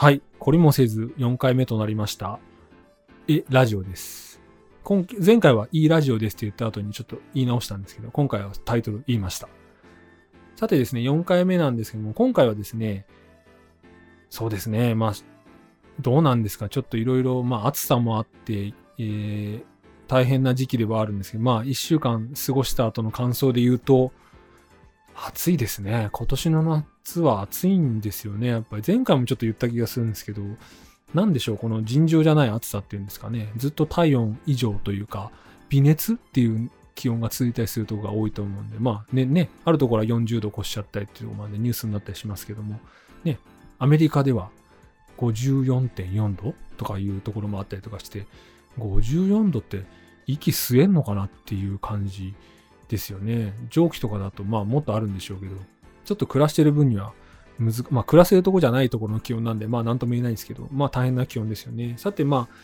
[0.00, 0.22] はい。
[0.38, 2.38] 懲りもせず4回目となりました。
[3.26, 4.40] え、ラジオです。
[4.84, 9.48] 今前回はいいラジオですって言った後にちょっと言い直したんですけど、今回はタイトル言いました。
[10.54, 13.06] さてですね、4回目なんですけども、今回はですね、
[14.30, 15.12] そうですね、まあ、
[16.00, 19.62] どうなんですか、ちょっといろいろ、まあ暑さもあって、えー、
[20.06, 24.12] 大変な時期ではあるんですけど、まあ1週間過ごした後の感想で言うと、
[25.16, 26.08] 暑いですね。
[26.12, 28.48] 今年の夏は暑いんですよね。
[28.48, 30.42] やっぱり前回もちょっと言った気がするんですけど、
[31.14, 33.50] なんでしょう、この尋常じゃない暑さっていうんですかね。
[33.56, 35.30] ずっと体温以上というか、
[35.70, 42.78] 微熱っていう気温が続いたりするところが多いと思うんで、まあね、ね、あるところは40度越しちゃったりっていうところまでニュースになったりしますけども、
[43.24, 43.38] ね、
[43.78, 44.50] アメリカでは
[45.16, 48.26] 54.4度とかいうところもあったりとかして、
[48.78, 49.84] 54度って
[50.26, 52.34] 息吸えんのかなっていう感じ
[52.88, 53.54] ですよね。
[53.70, 55.56] 蒸気とかだとまあもっとあるんでしょうけど、
[56.08, 57.12] ちょっと暮らしてる分には
[57.58, 61.96] むず、まあ暮らせるとこじゃないところの気温なんで、まあなんとも言えないんですけど、まあ大変な気温ですよね。
[61.98, 62.54] さてまあ、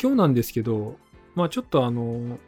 [0.00, 0.96] 今日なんですけど、
[1.34, 2.38] まあちょっとあの、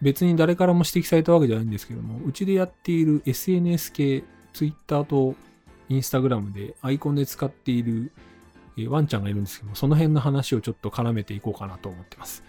[0.00, 5.34] 別に誰からも指摘されたわけじゃないんですけども、うちでやっている SNS 系、Twitter と
[5.90, 8.12] Instagram でアイコンで使っている
[8.88, 12.42] ワンちゃんがいるんですけども、その辺の話をちょっと絡めていこうかなと思ってます。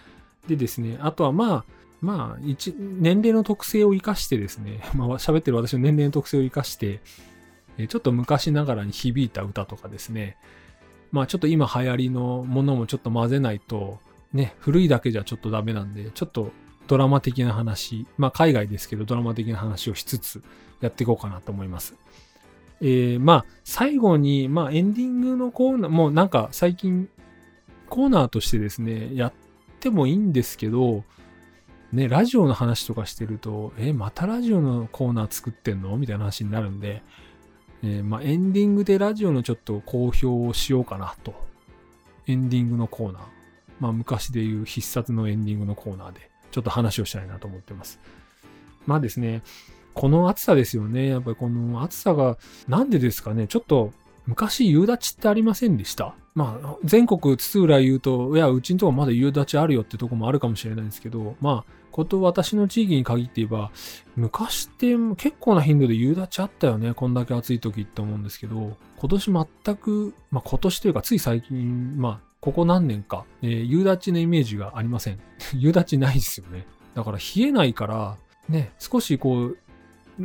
[0.47, 1.65] でですね、あとはまあ、
[2.03, 6.99] まあ、一、年齢の特性を生かしてですね、 まあ、喋ってる私の年齢の特性を生かして、
[7.77, 10.37] ちょっと昔ながらに響いた歌とかですね、
[11.11, 13.99] まあちょっと今流行りのものもちょっと混ぜないと、
[14.31, 16.51] ね、古いだけじゃちょっとダメなんで、ちょっと
[16.87, 20.43] ドラマ的な話、まあ海外ですけどドラマ的な話をしつつ
[20.81, 21.95] やっていこうかなと思います。
[22.81, 27.09] えーまあ最後に、まあエンディングのコーナー、もうなんか最近
[27.89, 29.33] コーナーとしてですね、やっ
[29.79, 31.03] てもいいんですけど、
[31.91, 35.95] ね、ラジオの話とかしてると、え、またラジオのコーナー作ってんの？
[35.95, 37.03] みたいな話になるんで、
[37.83, 41.33] えーまあ、エンディングでラジオのちょっと公表をしようかなと。
[42.27, 43.21] エンディングのコーナー。
[43.79, 47.99] まあ、昔でいう必殺のエンディングのコーナーで、ちょっと話をしたいなと思ってます。
[48.85, 49.41] まあですね、
[49.93, 51.09] この暑さですよね。
[51.09, 52.37] やっぱりこの暑さが、
[52.69, 53.91] なんでですかね、ちょっと、
[54.25, 56.15] 昔夕立ってありませんでした？
[56.33, 63.71] まあ、全国津々浦言うと、いや、うちんとこまだ夕立あるよってとこもあるかもしれないんですけど、まあ、こと私の地域に限って言えば、
[64.15, 66.95] 昔って結構な頻度で夕立あったよね。
[66.95, 75.19] こんだけ暑い時って思うんですけど、今年全く、まあ今年というかつい最近、まあここ何年か、えー夕立のイメージがありません。
[75.53, 76.65] 夕立ないですよね。
[76.95, 78.17] だから冷えないから、
[78.49, 79.57] ね、少しこう、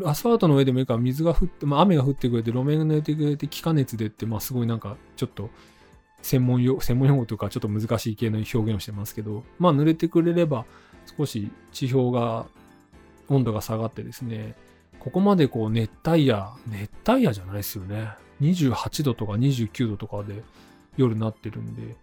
[0.06, 5.50] アスファルトの上でもいいから水が降って、まあ雨が降ってくれて、路面が濡れてくれて、気化熱でって、まあすごいなんかちょっと
[6.22, 10.64] 専門用、専門用語というかちょっと難しい系の表現をしてますけど、まあ濡れてくれれば
[11.16, 12.46] 少し地表が
[13.28, 14.54] 温度が下がってですね、
[14.98, 18.10] ここまでこう熱帯夜、熱帯夜じゃないですよね。
[18.40, 20.42] 28度とか29度とかで
[20.96, 21.96] 夜になってるんで、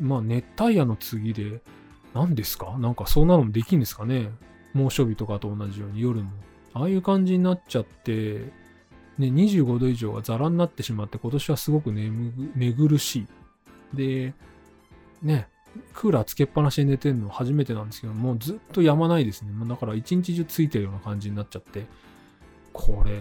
[0.00, 1.60] まあ熱帯夜の次で
[2.14, 2.76] 何ですか？
[2.78, 4.30] なんかそんなのもできんですかね？
[4.74, 6.30] 猛暑日とかと同じように夜も。
[6.74, 8.52] ああいう感じになっちゃって、
[9.16, 13.26] ね、25度以上がザラになってしまって今年はすごく眠寝苦しい。
[13.96, 14.34] で、
[15.22, 15.48] ね、
[15.94, 19.52] クーラーつけっぱなしで寝てるの初めてなんですけど、もうずっとやまないですね。
[19.52, 21.86] もうだから一日中ついてるような感じになっちゃって、
[22.72, 23.18] これ、や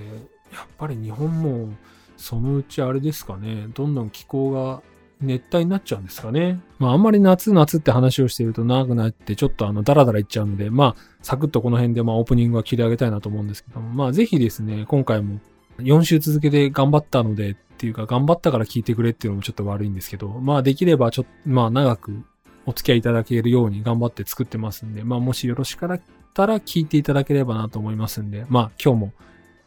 [0.63, 1.69] っぱり日本も
[2.17, 4.81] そのうちあれですかね、どんどん気候が
[5.21, 6.59] 熱帯になっちゃうんですかね。
[6.79, 15.39] まああんまり夏夏って話をしていると長くなってちょっとあのダラダラいっちゃうので、まあサクッとこの辺でまあオープニングは切り上げたいなと思うんですけども、まあぜひですね、今回も
[15.79, 22.23] 4週続けて頑張ったのでっていうか頑張ったから聞いてくれっていうのもちょっと悪いんですけど、まあできればちょっと、まあ長く
[22.65, 26.01] お付き合いいただけるように頑張って作ってますんで、まあもしよろしかっ
[26.33, 29.13] たら聞いていただければなと思いますんで、まあ今日も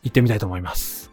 [0.03, 1.08] 行ってみたいと思います。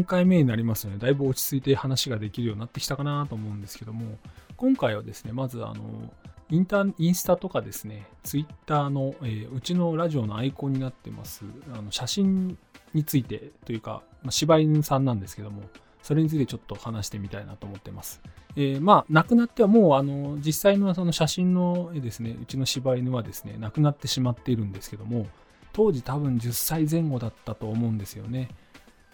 [0.00, 4.18] 4回目になりますので、だいぶ落ち着いて話ができるようになってきたかなと思うんですけども、
[4.56, 6.12] 今回はですね、まずあの、
[6.50, 12.58] インターインスタとかですね、ツイッターの、えーうちのラジオのアイコンになってます、あの写真
[12.92, 15.62] についてというか、まあ、柴犬さんなんですけども、
[16.02, 18.20] それについてちょっと話してみたいなと思ってます。
[18.56, 25.26] えーまあ、亡くなってはもう、あの、実際のその写真の絵ですね、うちの柴犬はですね、亡くなってしまっているんですけども、
[25.72, 28.48] 当時多分10歳前後だったと思うんですよね。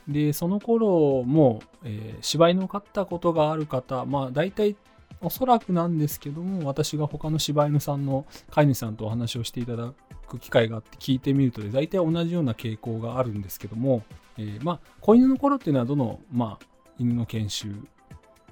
[0.08, 4.76] で、その頃も、えー柴犬を飼ったことがある方、まあ大体
[5.20, 9.92] おそらくなんですけども、私が他の柴犬さんの飼い主さんとお話をしていただ
[10.26, 14.02] く機会があって聞いてみると、大体同じような傾向があるんですけども、
[14.38, 16.66] えー、まあ、子犬の頃っていうのはどの、まあ、
[16.98, 17.74] 犬の研修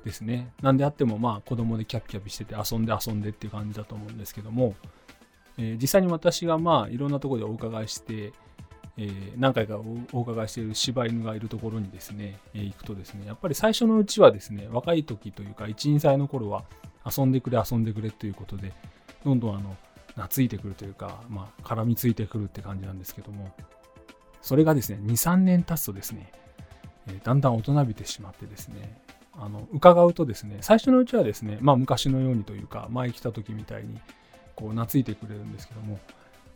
[0.04, 0.52] ですね。
[0.62, 4.74] なんであっても、まあ、子供でキャピキャピしてて遊んで遊んでっていう感じだと思うんですけども、
[5.58, 8.32] えー、実際に私がまあ、いろんなところでお伺いして、
[8.96, 9.78] えー、何回か
[10.12, 16.64] お伺いしている柴犬がいるところにですね、えー、行くとですね、やっぱり最初のうちはですね、若い時というか、1、2歳の頃は
[17.04, 18.72] 遊んでくれ、遊んでくれということで、
[19.24, 19.76] どんどんあの、
[20.14, 23.52] 懐いてくるというか、まあ、絡みついてくるって感じなんですけども、
[24.42, 26.30] それがですね、2、3年経つとですね、
[27.08, 29.00] えー、だんだん大人びてしまってですね、
[29.32, 33.98] あの、伺うとですね、最初のうちはですね、まあ昔のようにというか、前来た時みたいに、
[34.54, 35.98] こう、懐いてくれるんですけども、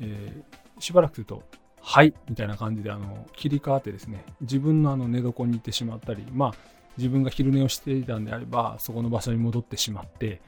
[0.01, 1.43] えー、しばらくすると、
[1.91, 6.55] はいみたいな感じであの切り替わってですね自分のあの寝床に行ってしまったりまあ
[6.99, 10.43] 自分が昼寝をしていたんであればそこの場所に戻ってしまって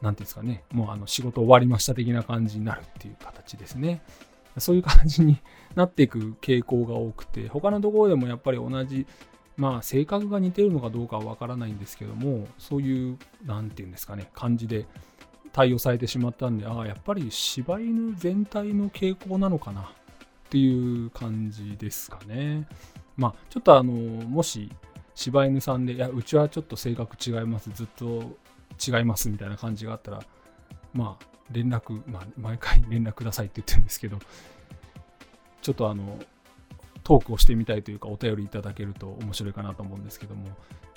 [0.00, 4.00] 何ていうんですかねもうあの仕事終わりました的な感じになるっていう形ですね。
[4.56, 5.36] そういう感じに
[5.76, 9.06] なっていく傾向が多くて他のところでもやっぱり同じ
[9.58, 14.86] まあ性格が似てるのかどうかはわからないんですけどもそういう何て言うんですかね感じで
[15.52, 19.90] 対応されてしまったんでああやっぱり柴犬全体の傾向なのかな
[20.46, 22.68] っていう感じですかね。
[23.16, 24.70] まあ、ちょっとあの、もし
[25.14, 28.36] 柴犬さんで、いや、うちはちょっと性格違います、ずっと
[28.86, 30.20] 違いますみたいな感じがあったら、
[30.92, 34.18] まあ、連絡、まあ、毎回 連絡くださいって言ってるんですけど、
[35.62, 36.18] ちょっとあの、
[37.02, 40.46] トークをしてみたいというか、お便りいただけると面白いかなと思うんですけども、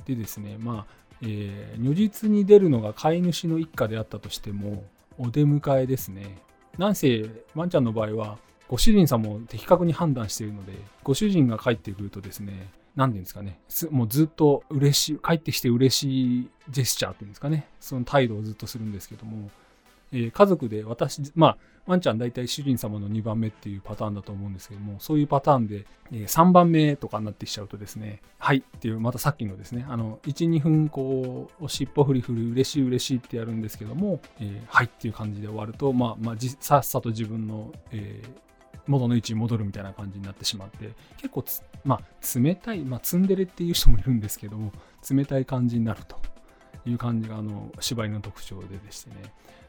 [0.06, 4.84] でですね、まあ、えー、如実に出るのが飼い主の一家であったとしても、
[5.18, 6.42] お出迎えですね。
[6.78, 8.38] なんせ、ワンちゃんの場合は、
[8.70, 10.74] ご主人さんも的確に判断しているので、
[11.04, 19.50] ご主人が帰ってくるとですね、何て言うんですかね、もうずっと嬉しい、帰ってきて嬉しいジェスチャーっていうんですかね、その態度をずっとするんですけども、
[20.12, 38.49] えー、家族で私、まあ、ワンちゃん大体主人様の2番目っていうパターンだと思うんですけども、そういうパターンで、えー、3番目とかになってきちゃうとですね、はいっていう、またさっきのですね、あの、1、2分こう、尻尾振り振り嬉しい嬉しいってやるんですけども、えー、はいっていう感じで終わると、まあ、まあ、さっさと自分の、えー、
[38.90, 41.46] 元の位置に戻るみたいな感じになってしまって、結構
[41.86, 44.72] まあ、冷たい、まあ、ツンデレっていう人もいるんですけども、
[45.10, 46.18] 冷たい感じになると
[46.86, 49.16] いう感じが、あの、芝居の特徴ででしてね。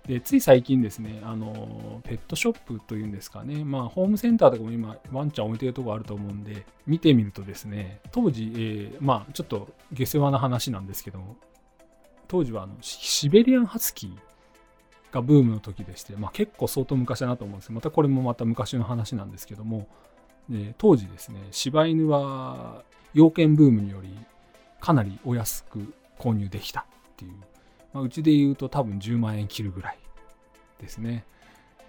[0.06, 11.36] で、つい最近ですね、あの、ペットショップというんですかね、まあ、ホームセンターとかも今、ワンちゃん置いてるとこあると思うんで、見てみるとですね、当時、えー、まあ、ちょっと下世話な話なんですけども、
[12.30, 14.29] 当時はあのシベリアンハスキー
[15.12, 19.88] がブームの時でして、まあ、結構相当昔だなと思うんですまたこれもまた昔の話なんですけども、
[20.48, 22.82] で当時ですね柴犬は
[23.14, 24.16] 洋犬ブームにより
[24.80, 26.84] かなりお安く購入できたっ
[27.16, 27.32] ていう、
[27.92, 29.98] まあ、うちで言うと多分10万円切るぐらい
[30.80, 31.24] ですね。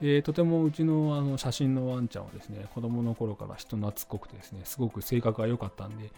[0.01, 6.11] でとてもうちのあの写真のワンちゃんはですね子供の頃から人懐っこくてですねすごく性格が良かったんで、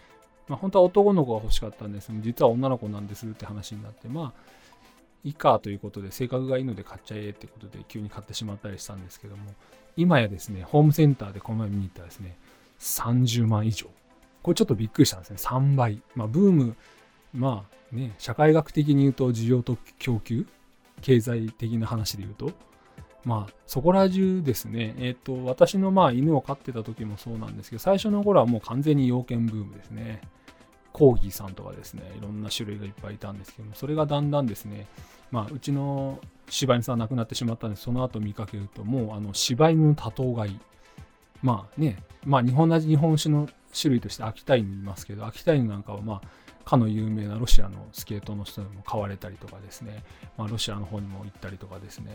[0.47, 4.62] まあ、本当は男の子が欲しかったんです実は女の子なんですって話になってまあ
[5.23, 9.43] いいかということで、性格がいいので買っちゃえってことで急に買ってしまったりしたんですけども、
[9.95, 12.37] 今やですね、ホームセンターでこの前見に行ったらですね、
[12.79, 13.87] 30万以上。
[14.41, 15.37] これちょっとびっくりしたんですね。
[15.39, 16.01] 3倍。
[16.15, 16.75] まあ、ブーム、
[17.33, 20.45] まあね、社会学的に言うと需要と供給、
[21.01, 22.51] 経済的な話で言うと、
[23.23, 30.21] まあ、そこら中ですね、えっ、と、私のまあ犬を飼ってた時もそうなんですけど、最初の頃はもう完全に洋犬ブームですね。
[30.93, 34.87] コーギーさんとかですね、いろんな種類がいっぱいいたんですけども、それがだんだんですね、
[35.31, 40.59] まあ、うちの柴犬さん亡くなってしまったんで、その後見かけると、もうあの柴犬の多頭飼い。
[41.41, 50.03] まあね、まあ日本同じ日本酒の種類として秋田犬いますけど、秋田犬なんかはまあ、かの有名なロシアのスケートの人にも買われたりとかですね、
[50.37, 52.11] まあ、ロシアの方にも行ったりとかですね、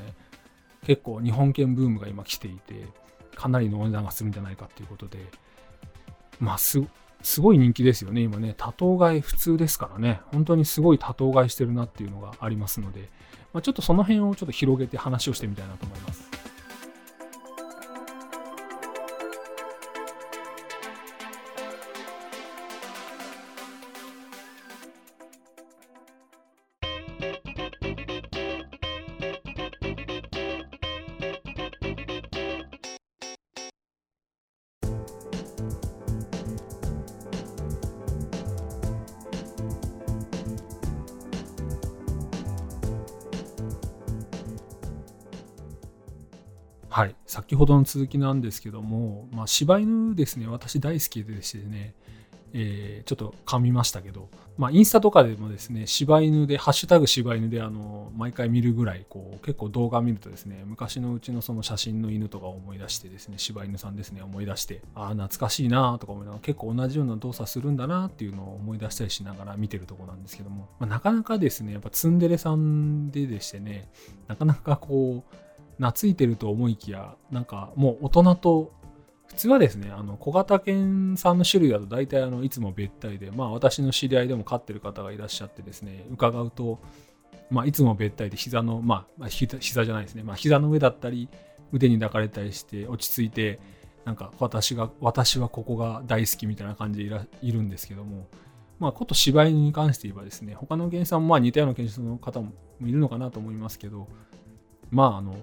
[0.86, 2.86] 結構日本犬ブームが今来ていて、
[3.34, 5.18] かなりのお値段がするんじゃないかっていうことで、
[6.40, 6.80] まあす、
[7.22, 8.54] すごい人気ですよね、今ね。
[8.56, 10.20] 多頭買い普通ですからね。
[10.32, 13.08] 本当にすごい多頭買いしてるなっていうのがありますので、
[13.52, 16.37] まあ、ちょっとその辺をちょっと広げて話をしてみたいなと思います。
[46.98, 51.94] はい、先ほどの続きなんですけども、まあ、柴犬ですね、私大好きでしてね、
[52.52, 73.88] えー、ちょっと噛みましたけど、まあ、インスタとかでもですね、柴犬で、ハッシュタグ柴犬で、あの、毎回見るぐらい、こう、結構動画見るとですね、昔のうちのその写真の犬とかを思い出してですね、柴犬さんですね、思い出して、ああ、懐かしいなとか思いながら、結構同じような動作するんだなっていうのを思い出したりしながら見てるとこなんですけども、まあ、なかなかですね、やっぱツンデレさんででしてね、
[74.26, 75.47] なかなかこう、
[75.78, 78.72] 懐いてると思いきや、なんかもう大人と
[79.28, 86.80] 普通はですね、あの小型犬さんの種類だと大体あのいつもべったりで、まあ私の知り合いでも飼ってる方がいらっしゃってですね、伺うと、
[87.50, 91.28] まあいつもべったりで膝の、まあ膝じゃないですね、まあ膝の上だったり
[91.72, 93.60] 腕に抱かれたりして落ち着いて、
[94.04, 98.26] なんか私が、私はここが大好きみたいな感じでいらいるんですけども、
[98.78, 104.08] まあこと柴犬に関して言えばですね、他の犬さんもまあ似たような犬種の方もいるのかなと思いますけど、
[104.90, 105.36] まああの、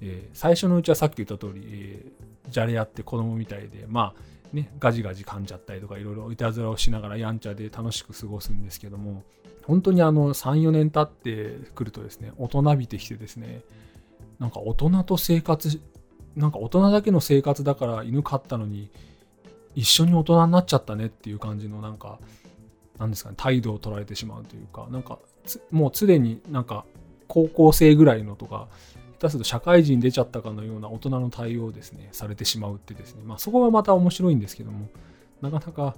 [0.00, 9.22] えー、最初のうちはさっき言った通り、えー、じゃれ合って子供みたいで、まあね、ガジガジ噛んじゃったりとか、いろいろいたずらをしながらやんちゃで楽しく過ごすんですけども、
[9.64, 13.62] 本当にあの3、4年経ってくるとですね、大人びてきてですね、
[14.38, 15.80] なんか大人と生活、
[16.34, 18.90] なんか大人だけの生活だから犬飼ったのに、
[19.76, 22.18] 一緒に大人になっちゃったねっていう感じのなんか、
[22.98, 25.18] なんですかね、態度を取られてしまうというか、なんか、
[25.70, 26.84] もう常になんか
[27.28, 28.68] 高校生ぐらいのとか、
[29.20, 34.88] 下手すと社会人出ちゃったかのような大人の対応をですね、されてしまうってですね、まあそこはまた面白いんですけども、
[35.42, 35.94] なかなか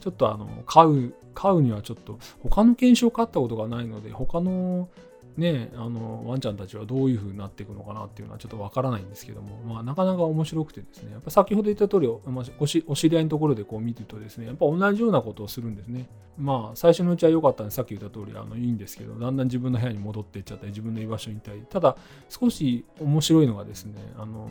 [0.00, 4.88] ちょっとあの、買う、買うにはちょっと、他の検証を飼ったことがないので、他の
[5.36, 16.06] ね、あのワンちゃんたちはどういう風になっていくのかなっていうのはちょっとわからないんですけども、まあ、なかなか面白くてですね、やっぱ先ほど言った通り、まあ、おしお知り合いのところでこう見てるとですね、やっぱ同じようなことをするんですね。
[16.38, 21.96] まあ、最初のうちは良かったんで、さっき言った通りあのいいんですけど、だんだん自分の部屋に戻っていっちゃったり、自分の居場所にいたり、ただ、
[22.28, 24.48] 少し面白いのがですね、あの、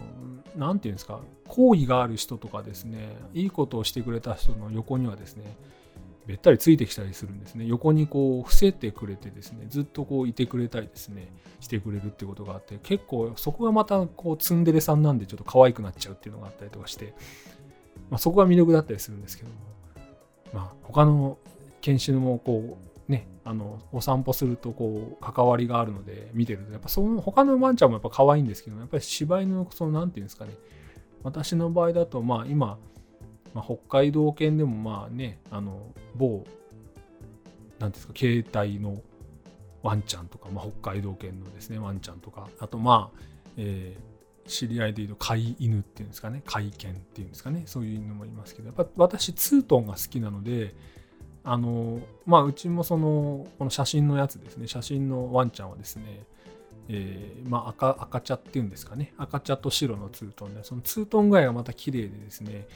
[0.55, 5.55] なんていうんですか、好意がある人とかですね、いいことをしてくれた人の横にはですね、
[6.25, 7.65] べったりついてきたりするんですね。
[7.65, 17.13] 横にこう伏せてくれてですね、ずっとこういてくれたりですね、してくれるっていうことがあって、結構そこがまたこうツンデレさんなんでちょっと可愛くなっちゃうっていうのがあったりとかして、
[18.09, 19.55] まあ、そこが魅力だったりするんですけども、
[20.53, 21.37] まあ、他の
[21.81, 30.53] 犬種もこうね、あのお散歩するとこう関わりがあるので見てるとやっぱその他のワンちゃんもやっぱ可愛いんですけどやっぱり柴犬のその何て言うんですかね
[31.23, 32.77] 私の場合だとまあ今
[33.53, 36.43] まあ、北海道犬でもまあね、あの、某、
[37.79, 39.01] なんですか、携帯の
[39.83, 43.19] ワンちゃんとか、まあ、北海道犬のですね、ワンちゃんとか、あとまあ、
[43.57, 50.75] えー、知り合いでいうと飼い犬っていうんですかね、飼い犬っていうんですかね、そういう犬もいますけど、やっぱ私、ツートンが好きなので、
[51.43, 56.23] あの、まあ、うちもその、この写真のやつですね、写真のワンちゃんはですね、
[56.87, 62.67] えー、まあ赤、赤茶っていうんですかね、赤茶と白のツートンで、そのツートン具合がまた綺麗でですね、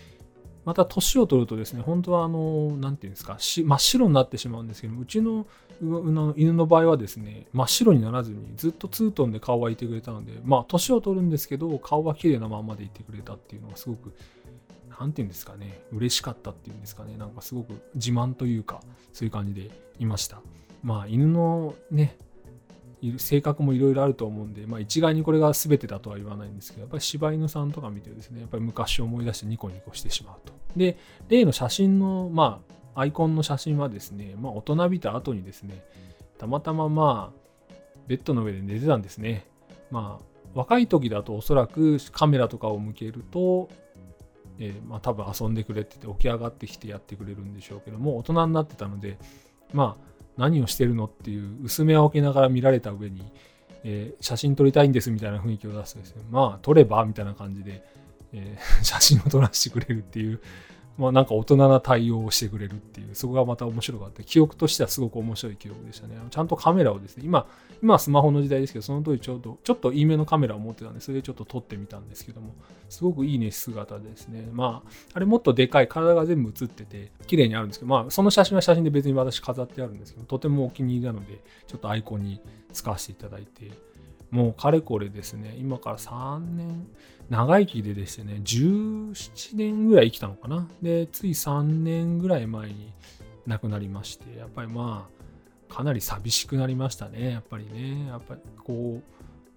[0.65, 5.45] また年を取るとですね、本当はあの、なんていうんですか、真っ白になってしまうんですけど、うちの
[6.35, 14.13] 犬の場合はですね、真っ白にならずにずっとツートンで顔はいてくれたので、まあ年を取るんですけど、顔は綺麗なままでいてくれたっていうのがすごく、
[14.99, 18.81] なんていうんですかね、嬉しかったっていうんですかね、なんかすごく自慢というか、
[19.13, 19.69] そういう感じで
[19.99, 20.41] いました。
[20.81, 22.17] まあ犬のね、
[23.17, 30.53] 性格もいろいろあると思うんで、まあ、一概にこれが全てだとは言わないんですけど、やっぱり柴犬さんとか見てですね、やっぱり昔を思い出してニコニコしてしまうと。
[30.75, 30.97] で、
[31.29, 32.61] 例の写真の、ま
[32.95, 35.83] あ、アイコンの写真はですね、まあ、大人びた後にですね、
[36.37, 37.73] たまたままあ、
[38.07, 39.45] ベッドの上で寝てたんですね。
[39.91, 43.69] まあ、若い時だとおそらくカメラとかを向けると、
[44.57, 49.17] えー、まあ、多分遊んでくれてて起き上がってきてやってくれるんでしょうけども、大人になってたので、
[49.73, 53.31] まあ、何をしてるのっていう薄めを置きながら見られた上に、
[53.83, 57.83] えー、写真撮りたいんですみたいな雰囲気を出すとですね、まあ撮ればみたいな感じで、
[58.33, 60.41] えー、 写真を撮らせてくれるっていう、
[60.97, 64.23] まあなんか大人な対応をしてくれるっていう、そこがまた面白かった。
[64.23, 66.15] 記憶としてはすごく面白い記憶でしたね。
[66.29, 67.47] ちゃんとカメラをですね、今、
[67.81, 72.53] 今はスマホの時代ですけど、その当時ちょうど、ちょっといいめのカメラを持ってたんで、それでちょっと撮ってみたんですけども、
[72.89, 74.47] すごくいいね姿ですね。
[74.53, 82.39] まあ、あれもっとでかい、体が全部映ってて、綺麗にあるんですけど、まあ、その写真は写真で別に私飾ってあるんですけど、とてもお気に入りなので、ちょっとアイコンに
[82.71, 83.71] 使わせていただいて、
[84.31, 86.87] もうかれこれですね、今から3年、
[87.29, 90.67] 長生きででしてね、17年ぐらい生きたのかな。
[90.81, 92.93] で、つい3年ぐらい前に
[93.45, 95.07] 亡くなりまして、やっぱりま
[95.69, 98.07] あ、かなり寂しくなりましたね、やっぱりね。
[98.07, 99.01] やっぱりこ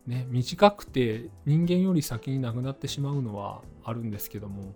[0.07, 4.75] う、ね、短くて人間より先に亡くなってしまうのはあるんですけども、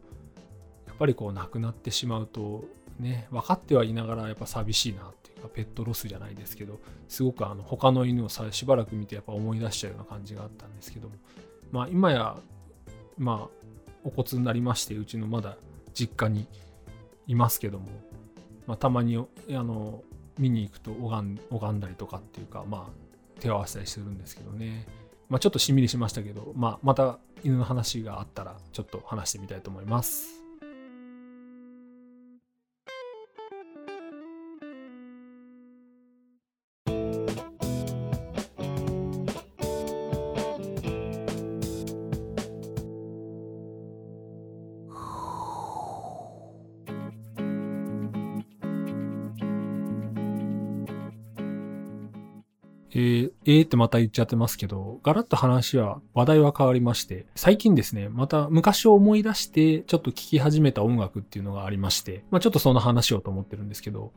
[0.86, 2.64] やっぱりこう亡くなってしまうと、
[3.00, 5.14] ね、分かってはいながらやっぱ寂しいなっ、
[5.48, 11.14] ペットロスじゃないですけど、すごくあの他の犬をさしばらく見てやっぱ思い出しちゃうような感じがあったんですけども、
[11.70, 12.36] まあ今や
[13.18, 13.68] まあ、
[14.04, 15.56] お骨になりまして、うちのまだ
[15.94, 16.46] 実家に
[17.26, 17.86] いますけども、
[18.66, 20.02] まあ、たまにあの
[20.38, 24.86] 見に行くと拝ん拝んだりとかっていうか、まあ、手を合わせたりするんですけどね。
[25.28, 30.41] まあ、ちょっとしんみりしましたけど、まあ、また犬の話があったらちょっと話してみたいと思います。
[52.94, 64.12] えー、えーってまた言っちゃってますけど、ガラッと話は、話題は変わりまして、最近ですね、また昔を思い出して、ちょっと聴き始めた音楽っていうのがありまして、まあちょっとその話をと思ってるんですけど、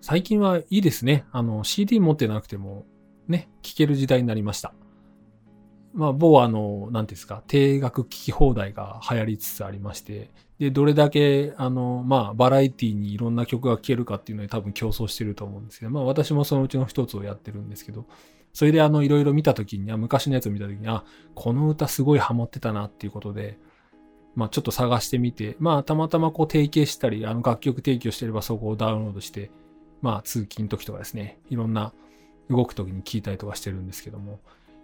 [0.00, 1.24] 最近はいいですね。
[1.32, 2.86] あの、CD 持ってなくても、
[3.26, 4.72] ね、聴ける時代になりました。
[5.94, 10.30] まあ、某あの、なんですか、定額聞き放題が流行りつつありまして、
[10.62, 18.06] で、どれだけ、あの、まあ、バラエティにいろんな曲が聴けるかっていうのに多分競争してると思うんですけど、まあ、私もそのうちの一つをやってるんですけど、
[18.52, 21.02] それであの、いろいろ見たときに、あ、昔のやつを見たときに、あ、
[21.34, 23.58] この歌すごいハマってたなっていうことで、
[24.36, 29.50] まあ、ちょっと探してみて、まあ、たまたまこう提携したり、あの、楽曲提供してればそこをダウンロードして、
[30.00, 31.92] まあ、通勤時とかですね、いろんな
[32.48, 34.38] 動く時に聴いたりとかしてるんですけども、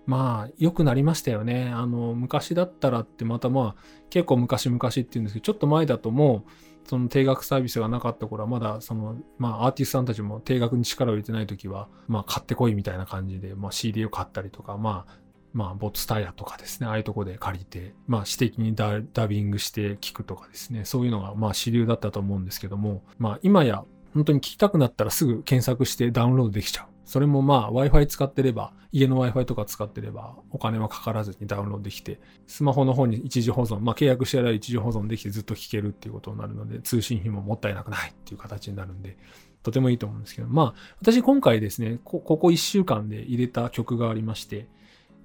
[0.08, 1.70] まあ、良くなりましたよね。
[1.70, 15.18] あの、昔だったらってまたまあ、結構昔々って言うんですけど、ちょっと前だともう、その定額サービスがなかった頃は、まだその、まあ、アーティストさんたちも定額に力を入れてない時は、まあ、買ってこいみたいな感じで、まあ、CD を買ったりとか、まあ、
[15.52, 23.84] まあ、ボツタイヤとかですね、ああいうとこで借りて、まあ、私的にダビングして聞くとかですね、そういうのが、まあ、主流だったと思うんですけども、まあ、今や、
[24.14, 26.97] 本当に聞きたくなったらすぐ検索してダウンロードできちゃう。
[27.08, 39.16] それもまあ Wi-Fi 使ってれば、家の Wi-Fi とか使ってればお金はかからずにダウンロードできて、スマホの方に一時保存、まあ契約してら一時保存できてずっと聞けるっていうことになるので、通信費ももったいなくないっていう形になるんで、
[39.62, 44.68] とてもいいと思うんですけど、まあ私今回ですね、ここ1週間で入れた曲がありまして、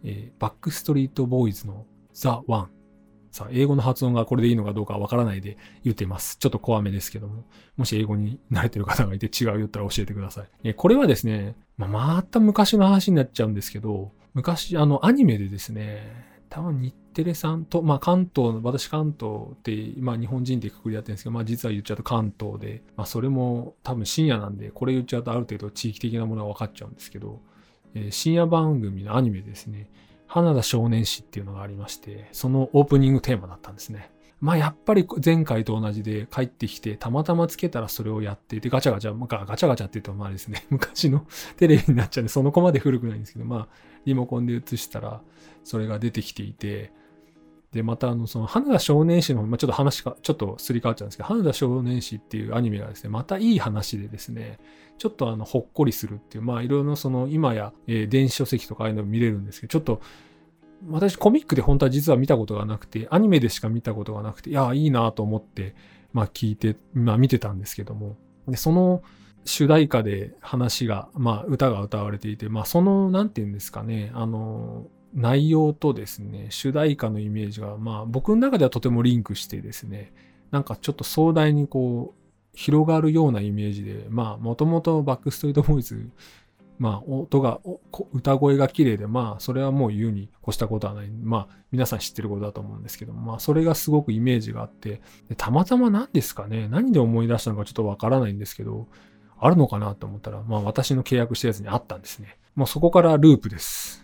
[0.06, 2.67] えー、バックストリートボーイズの The One
[3.34, 6.38] さあ、英語の発音がこれでいいのかどうかわからないで言ってます。
[6.38, 7.46] ちょっと怖めですけども。
[7.78, 10.48] もし英語に慣れてる方がいて違う言ったら教えてください。
[10.63, 27.41] えこれはですね、まあ、また昔の話になっちゃうんですけど、昔、あの、アニメでですね、多分日テレさんと、まあ関東の、私関東って、まあ日本人ってくくりやってるんですけど、まあ実は言っちゃうと関東で、まあそれも多分深夜なんで、これ言っちゃうとある程度地域的なものが分かっちゃうんですけど、
[27.96, 29.89] えー、深夜番組のアニメですね、
[30.34, 34.10] 花田少年誌っていうのがありまして、そのオープニングテーマだったんですね。
[34.41, 43.67] まあやっぱり前回と同じで帰ってきて、たまたまつけたらそれをやっていて、ガチャガチャ、ガチャガチャって言うとまあですね、 昔のテレビになっちゃうんで、その子まで古くないんですけど、まあ
[44.06, 45.22] リモコンで映したら
[45.63, 46.91] それが出てきていて、
[47.74, 54.60] で、またあの、その、花田少年誌の、まあ、ちょっと話が、ちょっとすり替わっちゃうんですけど、花田少年誌っていうアニメがですね、またいい話でですね、
[55.00, 60.02] ちょっとあの、ほっこりするっていう、まあ、いろいろその、今や、えー、電子書籍とかああいうの見れるんですけど、ちょっと、
[60.90, 65.76] 私コミックで本当は実は見たことがなくて、アニメでしか見たことがなくて、いや、いいなと思って、
[66.12, 69.02] まあ聞いて、まあ見てたんですけども、で、その
[69.46, 80.13] 主題歌で話が、まあ歌が歌われていて、まあその、なんて言うんですかね、あの、内容とですね、主題歌のイメージが、まあ僕の中ではとてもリンクしてですね、
[80.52, 82.19] なんかちょっと壮大にこう、
[82.56, 86.10] 広がるようなイメージで、まあもともとバックストリートボーイズ
[86.80, 87.60] まあ、音が、
[88.12, 91.10] 歌声が綺麗で、まあ、それはもう言うに越したことはない。
[91.10, 95.02] まあ、皆さん知ってることだと思うんですけど、まあ、それがすごくイメージがあって、
[95.38, 98.88] たまたま何ですかね、何で思い出したのかちょっとわからないんですけど、
[99.39, 102.38] あるのかなと思ったら、まあ、私の契約したやつにあったんですね。
[102.56, 104.03] もうそこからループです。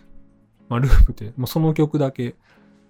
[0.70, 2.36] まあ、ループって、もうその曲だけ、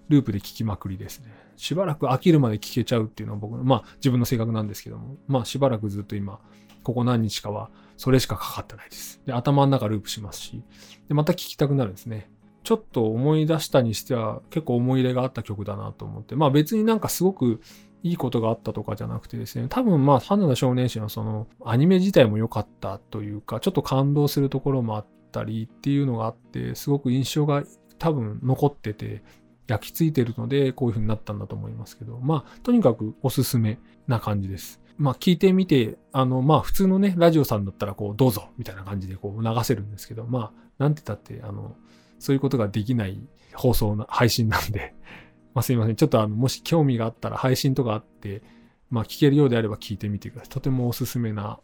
[0.08, 1.26] ループで聴きまくりですね。
[1.56, 6.40] しばらく飽きるまで聴けちゃうっていうのは僕の、まあ自分の性格なんですけども、まあしばらくずっと今、
[6.82, 9.20] ここ何日かはそれしかかかってないです。
[9.24, 10.62] で、頭の中ループしますし、
[11.08, 12.30] で、また聴きたくなるんですね。
[12.64, 17.60] ちょっと思い出したにしては結構思い入れがあった曲だなと思って、まあ別になんかすごく
[18.02, 27.64] いいことがあったとかじゃなくてですね、多分まあ花田少年誌のそのアニメ自体も良かったというか、ちょっと感動するところもあったりっていうのがあって、すごく印象が
[27.98, 29.22] 多分残ってて、
[29.66, 34.80] 焼き付いてるので、こういう風になったんだと思いますけど、まあ、とにかくおすすめな感じです。
[35.00, 41.74] まあ聞いてみて、あの、まあ普通のね、ラジオさんだったらこう、どうぞみたいな感じでこう流せるんですけど、まあ、なんて言ったって、あの、
[42.18, 43.18] そういうことができない
[43.54, 44.94] 放送の配信なんで、
[45.54, 45.96] まあすいません。
[45.96, 48.42] ちょっとあの、もし興味があったら配信とかあって、
[48.90, 50.48] まあ聞けるようであれば聞いてみてください。
[50.50, 51.60] とてもおすすめな、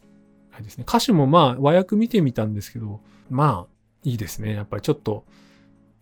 [0.62, 0.84] ですね。
[0.88, 3.72] 歌詞もまあ和訳見てみたんですけど、まあ
[4.04, 4.54] いいですね。
[4.54, 5.24] やっぱりちょっと、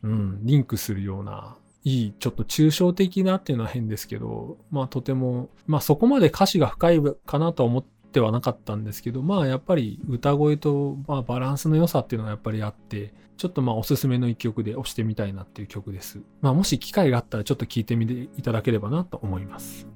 [0.02, 16.20] うん、リンクするようないい、ちょっと抽象的なっていうのは変ですけど、まあとても、まあそこまで歌詞が深いかなと思ってはなかったんですけど、まあやっぱり歌声と、まあ、バランスの良さっていうのがやっぱりあって、ちょっとまあおすすめの一曲で押してみたいなっていう曲です。
[16.40, 19.86] まあもし機会があったらちょっと聴いてみていただければなと思います。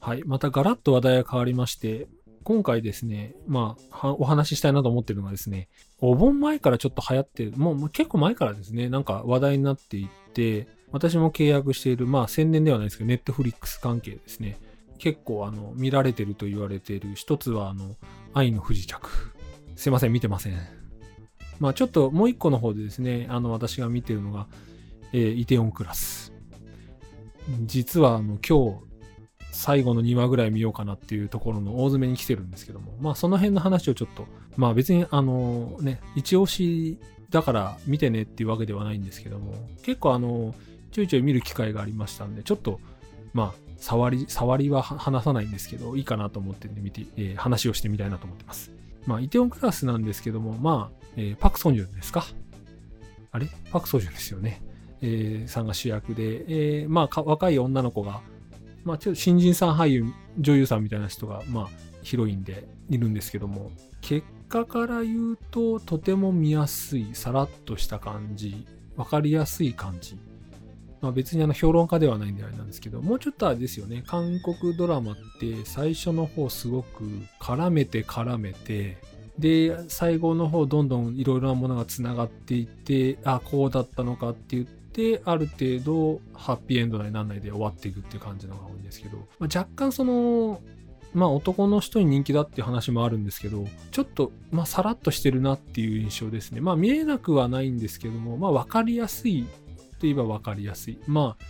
[0.00, 0.22] はい。
[0.24, 2.08] またガラッと話題が変わりまして、
[2.44, 5.68] 今回ですね、まあ、お話ししたいなと思ってるのがですね、
[6.00, 14.58] お盆前からちょっと流行ってる、もう結構前からですね、なんか話題になっていて、私も契約している、まあ宣伝ではないですけど、ネットフリックス関係ですね、
[14.98, 17.96] 結構あの、見られてると言われている、一つはあの、
[18.34, 19.08] 愛の不時着。
[19.76, 20.58] すいません、見てません。
[21.60, 24.46] まあちょっともう一個の方でですね、あの、私が見てるのが、
[25.12, 26.32] えー、イテオンクラス。
[27.64, 28.88] 実はあの今日
[29.52, 36.98] 最後の2話ぐらい見ようかなっていうところの大詰めに来てるんですけども、まあその辺の話をちょっと、まあ別にあのね、一押し
[37.30, 40.54] だから見てねっていうわけではないんですけども、結構あの、
[40.92, 42.80] ちょいちょい見る機会がありましたんで、ちょっと、
[43.32, 48.72] まあ、触り、触りは話さないんですけど、いいかなと思って、見て、えー、話をしてみたいなと思ってます。
[49.06, 52.24] まあ、イテオンクラスなんですけども、まあ、えー、パクソンジュンですか？
[53.30, 53.48] あれ？
[53.70, 54.62] パクソンジュンですよね。
[55.00, 58.20] えー、さんが主役で、えー、まあ若い女の子が、
[58.84, 60.06] まあちょっと新人さん俳優、
[60.38, 61.68] 女優さんみたいな人が、まあ
[62.02, 70.18] ヒロインでいるんですけども、結果から言うととても見やすい、さらっとした感じ、わかりやすい感じ。
[71.00, 77.04] まあ別にあの評論家ではないんであれなんですけど、もうちょっとあれですよね、韓国ドラマって最初の方すごく
[77.40, 78.98] 絡めて絡めて、
[79.38, 90.60] で、最後の方どんどんいろいろなものがつながっていって、あ、こうだったのかって言って、ある程度、ハッピーエンドなりなんないで終わっていくっていう感じのが多いんですけど、まあ、若干その、
[91.14, 96.60] まあ男の人に人気だっていう話もあるんですけど、ちょっと、まあさらっとしてるなっていう印象ですね。
[96.60, 99.46] まあ見えなくはないんですけども、まあわかりやすい
[99.98, 100.98] といえばわかりやすい。
[101.06, 101.44] まあ、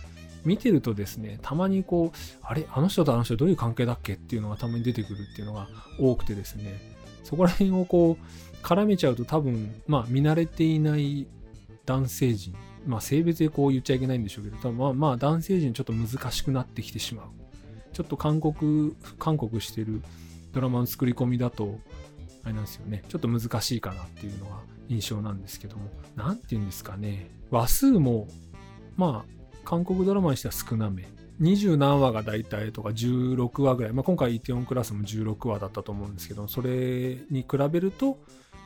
[0.45, 5.67] 見てるとですね、たまにこう、あれ、あの人とあの人どういう関係だっけっていうのがたまに出てくるっていうのが
[5.99, 6.79] 多くてですね、
[7.23, 11.27] そこら辺をこう、絡めちゃうと多分、まあ見慣れていない
[11.85, 12.53] 男性陣
[12.85, 17.25] まあ性別でこう言っちゃいけないんでしょうけど、多分まあまあ男性陣ちょっと難しくなってきてしまう。
[17.93, 20.01] ちょっと韓国、韓国してる
[20.53, 21.79] ドラマの作り込みだと、
[22.43, 23.03] あれなんですよね。
[23.09, 27.29] ちょっと難しいかなっていうのが印象なんですけども、なんて言うんですかね。
[27.51, 28.27] 話数も、
[28.97, 31.07] まあ、韓国ドラマにしては少なめ。
[31.41, 33.93] 20何話が大体とか16話ぐらい。
[33.93, 38.17] まあ今回イテオンクラスも16話だったと思うんですけど、それに比べると、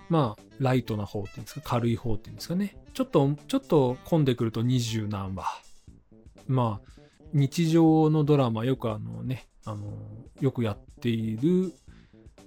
[0.09, 2.77] まあ、ライトな方っていうんですか、軽い方っていうんですかね。
[2.93, 5.45] ちょっと、ちょっと混んでくると20何話。
[6.47, 6.89] まあ、
[7.33, 9.85] 日常のドラマ、よくあのね、あの、
[10.39, 11.73] よくやっている、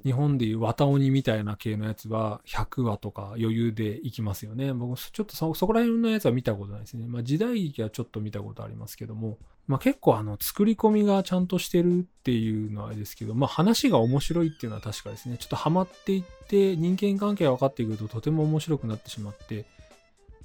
[0.06, 4.72] 日本でいう綿鬼みたいな系のやつは100話とか余裕でいきますよね。
[4.72, 7.08] 僕、ちょっとそ、こら辺のやつは見たことないですね。
[7.08, 15.38] まあ、時代劇はちょっと見たことありますけども、まあ結構あの、作り込みがちゃんとしてるっていうのはあれですけど、まあ話が面白いっていうのは確かですね。
[15.38, 19.64] ちょっとハマっていって、人間関係が分かってくるととても面白くなってしまって、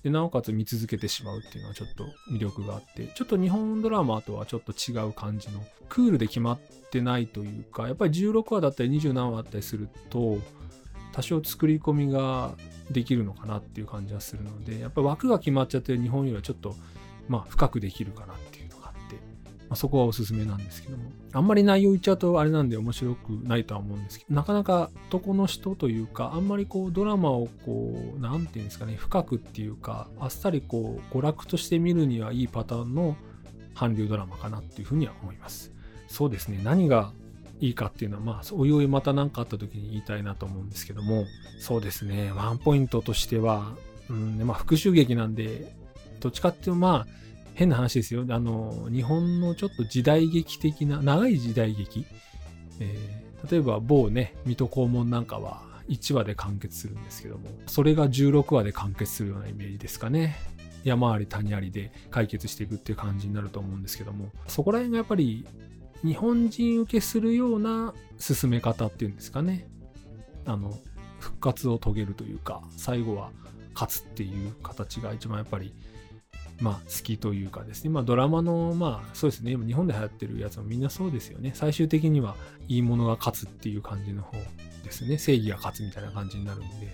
[0.04, 6.60] で、なおかつ見続けてしまうっていうのはちょっと魅力があって、ちょっと日本ドラマとはちょっと違う感じの、クールで決まっ
[6.90, 10.40] てないというか、やっぱり16話だったり27話あったりすると、
[11.12, 12.56] 多少作り込みが
[12.90, 16.76] できるのかなっていう感じはするので、やっぱり枠が決まっちゃって日本よりはちょっと、
[17.28, 18.71] まあ深くできるかなっていう。
[19.72, 21.04] まあ、そこはおすすめなんですけども。
[21.32, 33.16] あんまり内容言っちゃうとあれなんで面白くないとは思うんですけど、なかなか男の人というか、あんまりこうドラマをこう、なんていうんですかね、深くっていうか、あっさりこう、娯楽として見るにはいいパターンの
[33.74, 35.72] 韓流ドラマかなっていうふうには思います。
[36.10, 37.14] そうですね、何が
[37.62, 41.24] いいかっていうのは、まあ、おいおいまた何かあった時に言いたいなと思うんですけども、
[41.62, 43.74] そうですね、ワンポイントとしては、
[44.10, 45.74] うん、まあ、復讐劇なんで、
[46.20, 47.22] どっちかっていうと、まあ、
[47.54, 48.26] 変な話ですよ。
[48.30, 52.06] あの、日本のちょっと時代劇的な、長い時代劇。
[52.80, 60.36] えー、例えば某ね、水戸黄門なんかは1話で完結するんですけども、それが16話で完結するようなイメージですかね。
[60.84, 65.46] 山あり谷ありで解決していくっていう感じになると思うんですけども、そこら辺がやっぱり
[66.04, 69.68] 日本人受けするような進め方っていうんですかね。
[70.46, 70.78] あの、
[71.20, 73.32] 復活を遂げるというか、最後は
[73.74, 75.74] 勝つっていう形が一番やっぱり
[76.62, 81.52] まあ、好きというかですね、まあ、ドラマの、まあ、そうですね、日本で流行ってるやつもみんなそうですよね。
[81.56, 82.36] 最終的には
[82.68, 84.38] いいものが勝つっていう感じの方
[84.84, 85.18] ですね。
[85.18, 86.88] 正義が勝つみたいな感じになるんで、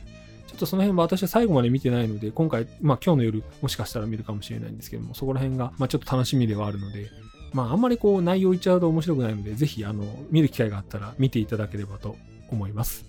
[0.48, 7.10] ちょっとその辺は私は最後まで見てないので、今回、まあ今日の夜もしかしたら見るかもしれないんですけども、そこら辺が、まあちょっと楽しみではあるので、
[7.54, 12.16] まあ、あんまりこう内容言っちゃうと面白くないので、ぜひ、あの、見る機会があったら見ていただければと
[12.52, 13.06] 思います。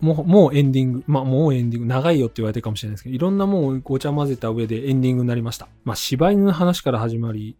[0.00, 1.04] もう、もうエンディング。
[1.06, 1.88] まあ、もうエンディング。
[1.88, 5.68] 長いよって言われてるかもしれないですけど、いろんなもんをごちゃ混ぜた上でエンディングになりました。
[5.84, 7.56] まあ、柴犬の話から始まり、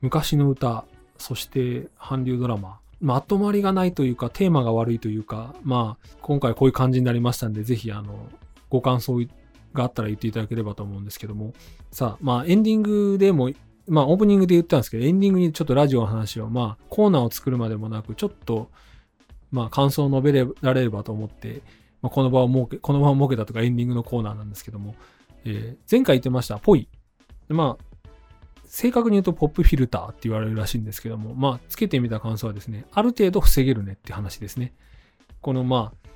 [0.00, 0.84] 昔の歌、
[1.18, 2.78] そして韓流ドラマ。
[3.00, 8.28] まとまりがないというか、テーマが悪いというか、まあ、今回こういう感じになりましたんで、ぜひ、あの、
[8.68, 9.26] ご感想
[9.72, 11.54] があったら言っていただければと思うんですけども。
[11.90, 13.50] さあ、まあ、エンディングでも、
[13.88, 18.70] まあ、オープニングで言ったんですけど、エンディングにちょっとラジオの話を、まあ、コーナーを作るまでもなく、ちょっと、
[19.50, 21.62] まあ、感想を述べられればと思って、
[22.02, 24.94] まあ、この場を設け、この場を設けたとかエンディングのコーナーなんですけども、
[25.44, 26.88] えー、前回言ってました、ぽい。
[27.48, 27.84] まあ、
[28.66, 34.74] 正確に言うとポップフィルターって言われるらしいんですけども、まあ、つけてみた感想はですね、ある程度防げるねって話ですね。
[35.40, 36.10] このまあ、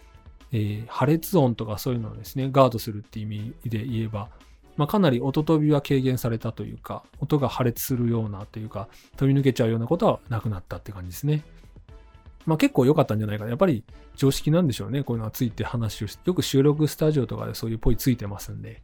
[0.52, 4.28] えー、破裂音とかそういうのをですね、ガードするって意味で言えば、
[4.76, 11.42] まあ、かなり音飛びは軽減されたというか、音が破裂するようなというか、飛び抜けちゃうようなことはなくなったって感じですね。
[12.46, 13.50] まあ結構良かったんじゃないかな。
[13.50, 13.84] やっぱり
[14.16, 15.02] 常識なんでしょうね。
[15.02, 16.28] こういうのがついて話をして。
[16.28, 18.82] よく収録スタジオとかでそういうポイついてますんで。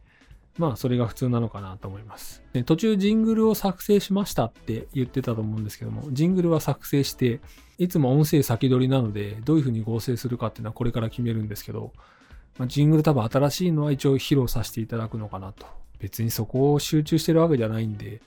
[0.57, 2.43] まあそれが普通なのかなと思います。
[2.53, 7.39] で途中ジングルを作成しましたって言ってたと思うんですけども、ジングルは作成して、
[7.77, 11.93] いつも音声先取りなので、どういうふうに合成するかっていうのはこれから決めるんですけど、
[12.57, 15.65] まあ、ジングル多分新しいのは一応披露させていただくのかなと。
[15.99, 18.21] 別にそこを集中してるわけじゃないんで、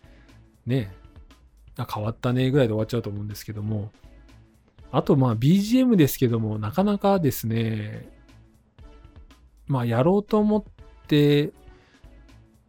[0.65, 0.93] ね、
[1.77, 3.91] 変わったねぐらいで終わっちゃうと思うんですけども、
[4.95, 8.09] あと、まあ、BGM ですけども、なかなかですね、
[9.67, 10.65] まあ、やろうと思っ
[11.09, 11.53] て、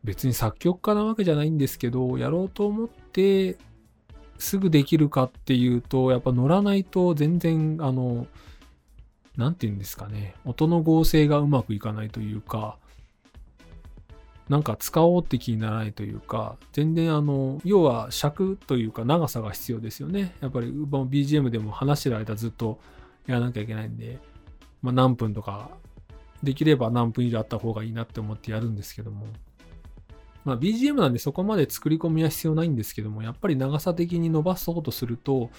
[0.03, 3.57] 別に作曲家なわけじゃないんですけど、やろうと思って、
[4.39, 8.25] すぐできるかっていうと、やっぱ乗らないと全然、あの、
[9.37, 12.79] なんて言うんですかね、音の合成がうまくいかないというか、
[14.49, 20.35] なんか使おうって気にならないというか、全然あの、要は尺というか長さが必要ですよね。
[20.39, 22.79] やっぱり BGM でも話してる間ずっと
[23.25, 24.19] やらなきゃいけないんで、
[24.83, 25.71] まあ何分とか、
[26.43, 29.25] できれば何分以上あった方がいいなって思ってやるんですけども。
[30.43, 35.49] まあ BGM なんでそこまで作り込みは必要ないんですけども、やっぱり長さ的に伸ばそうとすると、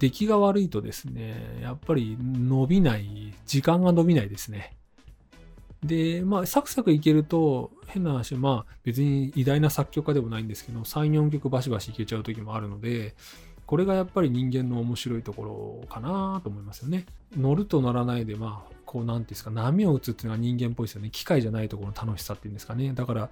[0.00, 4.77] 出来が悪いとですね、やっぱり伸びない、時間が伸びないですね。
[5.82, 13.14] で、まあ、サクサクいけると、変な話、まあ、別に偉大な作曲家でもないんですけど、3、4曲バシバシいけちゃう時もあるので、
[13.66, 17.06] これがやっぱり人間の面白いところかなと思いますよね。
[17.36, 21.10] 乗ると乗らないで、まあ、こう、なんていうんですか、波を打つっていうのが人間っぽいですよね。
[21.10, 22.92] 機械じゃないところの楽しさっていうんですかね。
[22.94, 23.30] だから、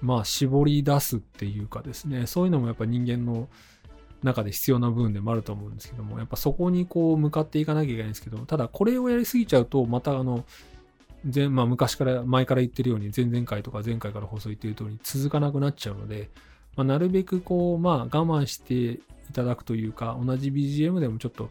[0.00, 3.48] まあ、絞り出すっていうかですね、そういうのもやっぱ人間の
[4.22, 10.44] 中で必要な部分でもあると思うんですけども、やっぱそこにこう向かっていかなきゃいけないんですけど、ただこれをやりすぎちゃうと、またあの、
[11.24, 16.30] 前まあ、昔から、前から言ってるように、前々回とか前回から放送言ってる通り続かなくなっちゃうので、
[16.76, 19.00] まあ、なるべくこう、まあ、我慢してい
[19.32, 21.50] ただくというか、同じ BGM でもちょっと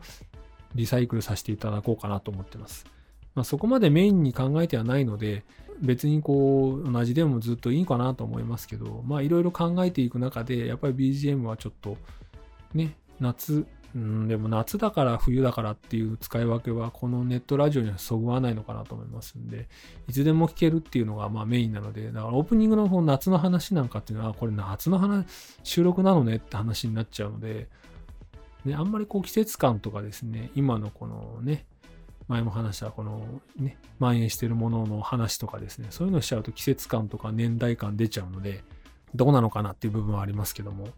[0.76, 2.86] リサイクルさせていただこうかなと思ってます。
[3.36, 5.44] まあ、そこまでメインに考えてはないので、
[5.82, 11.98] 別にこう、同じでもずっといいかなと思いますけど、まあ、いろいろ考えていく中で、やっぱり BGM はちょっと、
[12.74, 19.68] ね、夏、うん、でも夏だから冬だからっていう使い分けはこのネットラジオにはそぐわないのかなと思いますんで、
[20.08, 25.26] いつでも聞けるっていうのがまあメインなので、だからオープニングの方夏の話なんかっていうのは、これ夏の話、
[25.64, 27.68] 収録なのねって話になっちゃうので、
[28.66, 31.66] ね、あんまりこう季節感とかですね、今のこのね、
[32.28, 38.64] 前も話したこのね、蔓延してるものの話とかですね、そういうのしちゃうと季節感とか年代感出ちゃうので、
[39.16, 40.90] どうなのかなっていう部分はありますけども、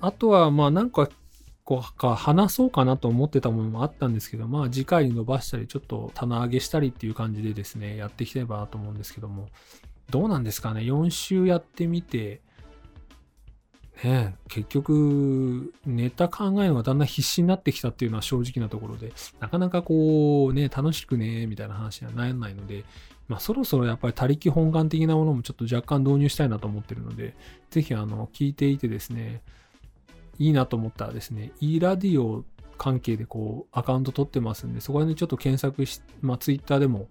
[0.00, 1.08] あとは、まあなんか
[1.64, 9.48] 個か話そうかなと思ってたものもあったんですけど、まあ次回に伸ばしたり、ちょっと棚上げしたりっていう感じでですね、やっていければなと思うんですけども、
[10.10, 12.42] どうなんですかね、4週やってみて、
[14.02, 22.84] ね、結局、ネタ考えるのがだんだん必死になってきたっていうのは正直なところで、なかなかこう、ね、楽しくね、みたいな話にはならないので、
[23.28, 27.34] まあそろそろやっぱり他力本願的なものもちょっと若干導入したいなと思ってるので、
[27.70, 29.42] ぜひあの、聞いていてですね、
[30.38, 32.44] いいなと思ったらですね、e ラディオ
[32.76, 37.08] 関係でこうアカウント取ってますんで、そこら辺でちょっと検索し、まあ Twitter でも、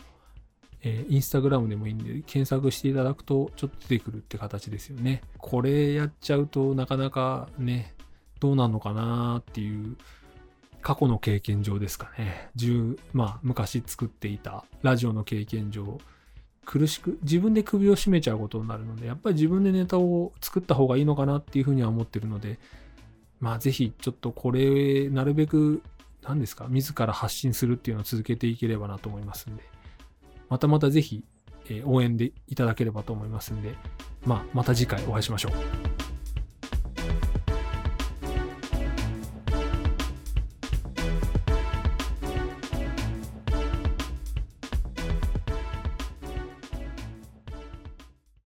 [0.82, 5.22] えー、インスタグラムでもいいんで、検索していただくとちょっと出てくるって形ですよね。
[5.38, 7.96] これやっちゃうとなかなかね、
[8.40, 9.96] どうなのかなっていう
[10.84, 12.50] 過去の経験上ですかね。
[12.58, 15.98] 10、まあ、昔作っていたラジオの経験上、
[16.66, 22.60] 苦しく、自分で首を絞めちゃうことになるので、やっぱり自分でネタを作った方がいいのかなっていうふうには思ってるので、
[23.44, 25.84] まあ、ぜひ、ちょっとこれ、なるべく、
[26.22, 29.64] 何ですか、自ら発信するっていうのを続けていければなと思いますんで、
[30.48, 31.26] またまたぜひ、
[31.70, 33.76] え応援でいただければと思いますんで、
[34.26, 35.93] まあ、また次回お会いしましょう。